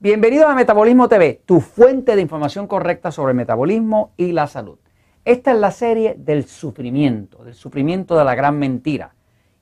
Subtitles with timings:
[0.00, 4.78] Bienvenidos a Metabolismo TV, tu fuente de información correcta sobre el metabolismo y la salud.
[5.24, 9.16] Esta es la serie del sufrimiento, del sufrimiento de la gran mentira.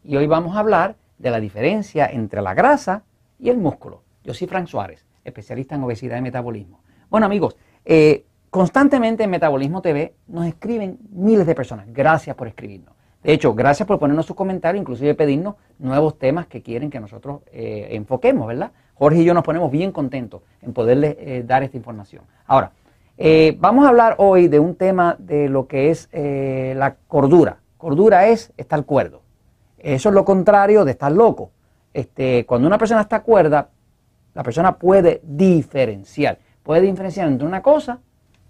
[0.04, 3.04] Y hoy vamos a hablar de la diferencia entre la grasa
[3.38, 4.02] y el músculo.
[4.24, 6.82] Yo soy Frank Suárez, especialista en obesidad y metabolismo.
[7.08, 7.56] Bueno amigos,
[7.86, 11.86] eh, constantemente en Metabolismo TV nos escriben miles de personas.
[11.90, 12.94] Gracias por escribirnos.
[13.26, 17.40] De hecho, gracias por ponernos sus comentarios, inclusive pedirnos nuevos temas que quieren que nosotros
[17.50, 18.70] eh, enfoquemos, ¿verdad?
[18.94, 22.22] Jorge y yo nos ponemos bien contentos en poderles eh, dar esta información.
[22.46, 22.70] Ahora,
[23.18, 27.56] eh, vamos a hablar hoy de un tema de lo que es la cordura.
[27.78, 29.22] Cordura es estar cuerdo.
[29.76, 31.50] Eso es lo contrario de estar loco.
[31.92, 33.70] Este, cuando una persona está cuerda,
[34.34, 36.38] la persona puede diferenciar.
[36.62, 37.98] Puede diferenciar entre una cosa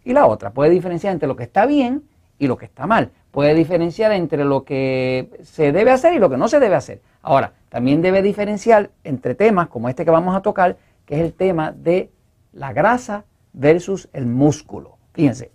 [0.05, 0.51] y la otra.
[0.51, 2.03] Puede diferenciar entre lo que está bien
[2.39, 3.11] y lo que está mal.
[3.31, 7.01] Puede diferenciar entre lo que se debe hacer y lo que no se debe hacer.
[7.23, 11.33] Ahora, también debe diferenciar entre temas como este que vamos a tocar, que es el
[11.33, 12.11] tema de
[12.53, 14.97] la grasa versus el músculo.
[15.13, 15.51] Fíjense,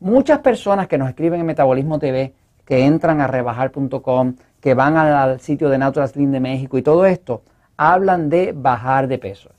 [0.00, 2.34] muchas personas que nos escriben en Metabolismo TV,
[2.64, 7.04] que entran a rebajar.com, que van al sitio de Natural Slim de México y todo
[7.06, 7.42] esto,
[7.76, 9.50] hablan de bajar de peso.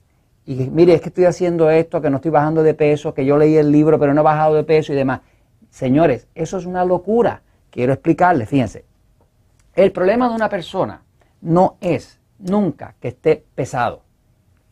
[0.45, 3.38] Y mire, es que estoy haciendo esto, que no estoy bajando de peso, que yo
[3.38, 5.22] leí el libro pero no he bajado de peso y demás.
[5.76, 7.42] Señores, eso es una locura.
[7.70, 8.86] Quiero explicarles, fíjense.
[9.73, 11.02] El problema de una persona
[11.42, 14.02] no es nunca que esté pesado.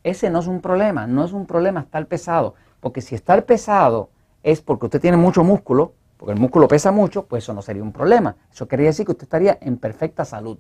[0.02, 4.12] Ese no es un problema, no es un problema estar pesado, porque si estar pesado
[4.44, 7.84] es porque usted tiene mucho músculo, porque el músculo pesa mucho, pues eso no sería
[7.84, 8.38] un problema.
[8.50, 10.58] Eso quería decir que usted estaría en perfecta salud.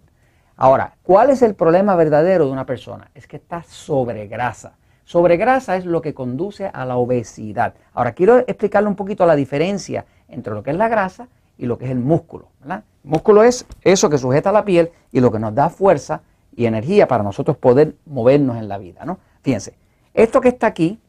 [0.58, 3.12] Ahora, ¿cuál es el problema verdadero de una persona?
[3.16, 4.74] Es que está sobre grasa.
[5.06, 7.76] Sobre grasa es lo que conduce a la obesidad.
[7.94, 11.78] Ahora, quiero explicarle un poquito la diferencia entre lo que es la grasa y lo
[11.78, 12.50] que es el músculo.
[12.59, 12.84] ¿verdad?
[13.03, 16.22] músculo es eso que sujeta la piel y lo que nos da fuerza
[16.56, 19.06] y energía para nosotros poder movernos en la vida.
[19.06, 19.19] ¿no?
[19.41, 19.75] Fíjense,
[20.13, 21.00] esto que está aquí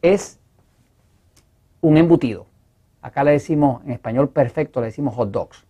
[0.00, 0.38] es
[1.80, 2.46] un embutido.
[3.00, 5.64] Acá le decimos, en español perfecto, le decimos hot dogs.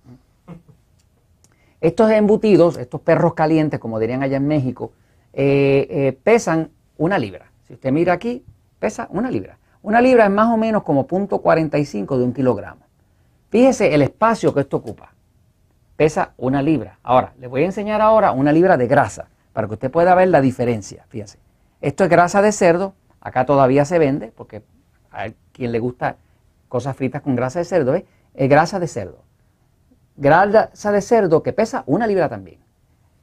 [1.80, 4.92] Estos embutidos, estos perros calientes, como dirían allá en México,
[5.32, 7.50] eh, eh, pesan una libra.
[7.66, 8.44] Si usted mira aquí,
[8.78, 9.58] pesa una libra.
[9.82, 12.81] Una libra es más o menos como 0.45 de un kilogramo.
[13.52, 15.12] Fíjese el espacio que esto ocupa
[15.94, 16.98] pesa una libra.
[17.02, 20.28] Ahora, les voy a enseñar ahora una libra de grasa para que usted pueda ver
[20.28, 21.04] la diferencia.
[21.10, 21.38] Fíjense,
[21.82, 24.62] esto es grasa de cerdo, acá todavía se vende porque
[25.10, 26.16] a quien le gusta
[26.70, 28.06] cosas fritas con grasa de cerdo, ¿eh?
[28.32, 29.18] es grasa de cerdo.
[30.16, 32.58] Grasa de cerdo que pesa una libra también.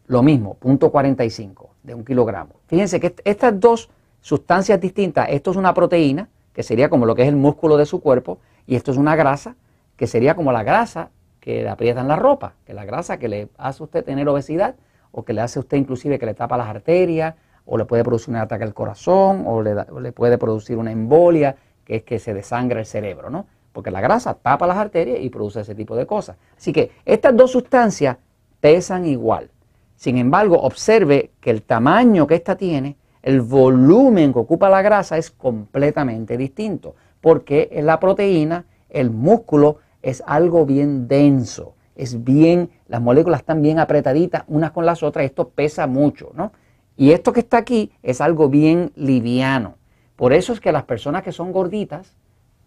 [0.06, 2.54] Lo mismo, punto 45 de un kilogramo.
[2.68, 3.90] Fíjense que estas dos
[4.22, 7.88] sustancias distintas, esto es una proteína, que sería como lo que es el músculo de
[7.88, 8.38] su cuerpo,
[8.68, 9.56] y esto es una grasa,
[10.00, 11.10] que sería como la grasa
[11.42, 14.76] que le aprietan la ropa, que la grasa que le hace a usted tener obesidad
[15.12, 18.06] o que le hace a usted inclusive que le tapa las arterias o le puede
[18.06, 22.34] producir un ataque al corazón o le, puede producir una embolia, que es que se
[22.34, 23.46] desangra el cerebro, ¿no?
[23.74, 26.38] Porque la grasa tapa las arterias y produce ese tipo de cosas.
[26.58, 28.16] Así que estas dos sustancias
[28.62, 29.52] pesan igual.
[29.98, 35.18] Sin embargo, observe que el tamaño que esta tiene, el volumen que ocupa la grasa
[35.18, 43.02] es completamente distinto, porque la proteína, el músculo, es algo bien denso, es bien, las
[43.02, 46.52] moléculas están bien apretaditas unas con las otras, esto pesa mucho, ¿no?
[46.96, 49.76] Y esto que está aquí es algo bien liviano.
[50.16, 52.18] Por eso es que las personas que son gorditas,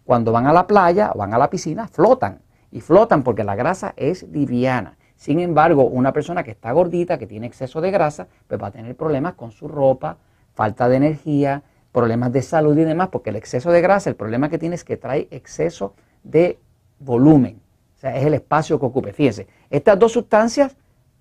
[0.05, 2.41] cuando van a la playa o van a la piscina, flotan.
[2.71, 4.97] Y flotan porque la grasa es liviana.
[5.15, 8.71] Sin embargo, una persona que está gordita, que tiene exceso de grasa, pues va a
[8.71, 10.17] tener problemas con su ropa,
[10.53, 14.49] falta de energía, problemas de salud y demás, porque el exceso de grasa, el problema
[14.49, 15.93] que tiene es que trae exceso
[16.23, 16.59] de
[17.03, 17.61] volumen.
[17.95, 19.13] O sea, es el espacio que ocupe.
[19.13, 20.75] Fíjense, estas dos sustancias,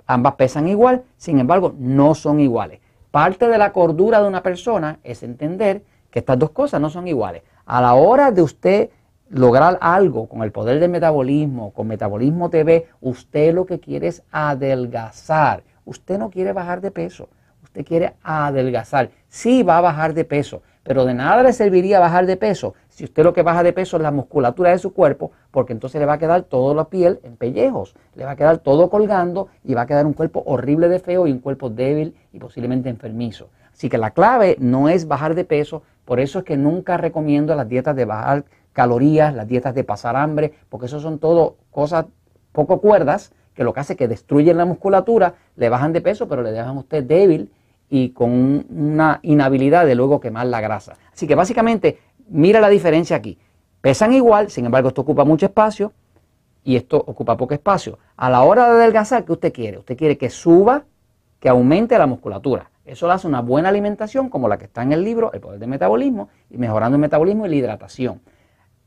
[0.06, 2.81] ambas pesan igual, sin embargo, no son iguales.
[3.10, 7.06] Parte de la cordura de una persona es entender que estas dos cosas no son
[7.08, 7.43] iguales.
[7.67, 8.90] A la hora de usted
[9.32, 14.23] lograr algo con el poder del metabolismo, con Metabolismo TV, usted lo que quiere es
[14.31, 15.64] adelgazar.
[15.85, 17.28] Usted no quiere bajar de peso,
[17.62, 19.11] usted quiere adelgazar.
[19.28, 23.05] Sí va a bajar de peso, pero de nada le serviría bajar de peso si
[23.05, 26.06] usted lo que baja de peso es la musculatura de su cuerpo, porque entonces le
[26.06, 29.73] va a quedar toda la piel en pellejos, le va a quedar todo colgando y
[29.73, 33.49] va a quedar un cuerpo horrible de feo y un cuerpo débil y posiblemente enfermizo.
[33.73, 37.55] Así que la clave no es bajar de peso, por eso es que nunca recomiendo
[37.55, 38.44] las dietas de bajar
[38.75, 42.06] calorías, las dietas de pasar hambre, porque eso son todo cosas
[42.52, 46.28] poco cuerdas que lo que hace es que destruyen la musculatura, le bajan de peso,
[46.28, 47.50] pero le dejan a usted débil
[47.94, 50.94] y con una inhabilidad de luego quemar la grasa.
[51.12, 51.98] Así que básicamente,
[52.30, 53.38] mira la diferencia aquí.
[53.82, 55.92] Pesan igual, sin embargo, esto ocupa mucho espacio
[56.64, 57.98] y esto ocupa poco espacio.
[58.16, 59.76] A la hora de adelgazar, ¿qué usted quiere?
[59.76, 60.84] Usted quiere que suba,
[61.38, 62.70] que aumente la musculatura.
[62.86, 65.60] Eso lo hace una buena alimentación como la que está en el libro, El Poder
[65.60, 68.22] del Metabolismo, y mejorando el metabolismo y la hidratación.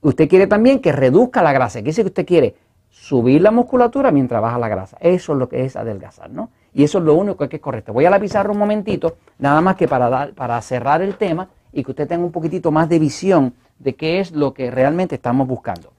[0.02, 1.78] Usted quiere también que reduzca la grasa.
[1.78, 2.56] ¿Qué dice que usted quiere?
[2.90, 4.98] Subir la musculatura mientras baja la grasa.
[5.00, 6.50] Eso es lo que es adelgazar, ¿no?
[6.76, 7.94] Y eso es lo único que es correcto.
[7.94, 11.86] Voy a la pizarra un momentito, nada más que para, para cerrar el tema y
[11.86, 15.48] que usted tenga un poquitito más de visión de qué es lo que realmente estamos
[15.48, 15.94] buscando.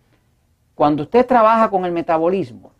[0.74, 2.72] Cuando usted trabaja con el metabolismo,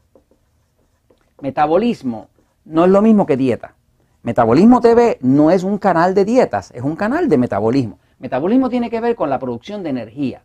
[1.41, 2.29] metabolismo
[2.67, 3.75] no es lo mismo que dieta.
[4.23, 7.99] Metabolismo TV no es un canal de dietas, es un canal de metabolismo.
[8.19, 10.43] Metabolismo tiene que ver con la producción de energía.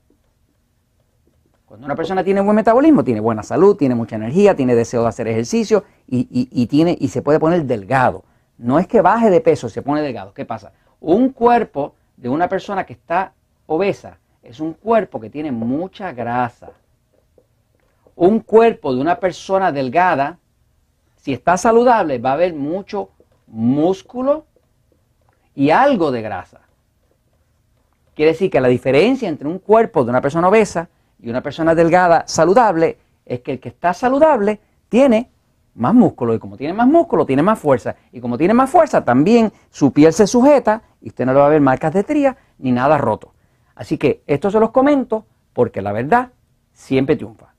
[1.72, 5.08] Cuando una persona tiene buen metabolismo, tiene buena salud, tiene mucha energía, tiene deseo de
[5.08, 8.26] hacer ejercicio y, tiene, y se puede poner delgado.
[8.58, 10.34] No es que baje de peso, se pone delgado.
[10.34, 10.74] ¿Qué pasa?
[11.00, 13.32] Un cuerpo de una persona que está
[13.68, 16.72] obesa es un cuerpo que tiene mucha grasa.
[18.18, 20.40] Un cuerpo de una persona delgada,
[21.16, 23.12] si está saludable, va a haber mucho
[23.48, 24.44] músculo
[25.56, 26.60] y algo de grasa.
[28.14, 30.90] Quiere decir que la diferencia entre un cuerpo de una persona obesa
[31.22, 34.60] y una persona delgada saludable es que el que está saludable
[34.90, 35.30] tiene
[35.76, 39.06] más músculo y como tiene más músculo tiene más fuerza y como tiene más fuerza
[39.06, 42.38] también su piel se sujeta y usted no le va a ver marcas de tría
[42.58, 43.34] ni nada roto.
[43.76, 46.32] Así que esto se los comento porque la verdad
[46.74, 47.51] siempre triunfa.